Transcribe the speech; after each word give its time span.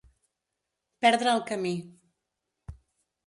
Perdre 1.05 1.29
el 1.33 1.43
camí. 1.51 1.73